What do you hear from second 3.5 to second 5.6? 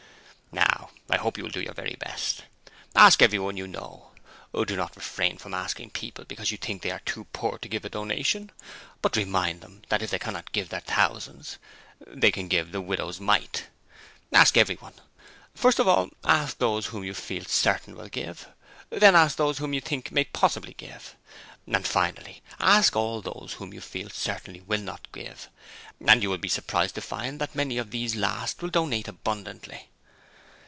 you know; do not refrain from